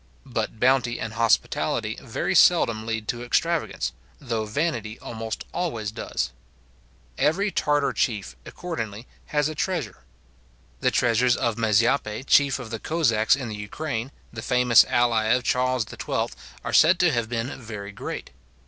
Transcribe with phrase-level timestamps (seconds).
[0.25, 6.31] But bounty and hospitality very seldom lead to extravagance; though vanity almost always does.
[7.19, 9.99] Every Tartar chief, accordingly, has a treasure.
[10.79, 15.43] The treasures of Mazepa, chief of the Cossacks in the Ukraine, the famous ally of
[15.43, 16.29] Charles XII.,
[16.63, 18.31] are said to have been very great.